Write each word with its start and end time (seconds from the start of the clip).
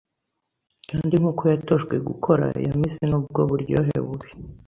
kandi 0.89 1.13
nkuko 1.21 1.43
yatojwe 1.51 1.95
gukora 2.09 2.45
yamize 2.65 3.01
nubwo 3.09 3.37
uburyohe 3.45 3.95
bubi 4.05 4.29